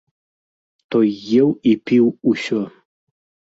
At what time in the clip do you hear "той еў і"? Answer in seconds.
0.95-1.77